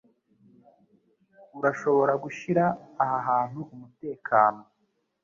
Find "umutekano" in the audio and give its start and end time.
3.73-4.61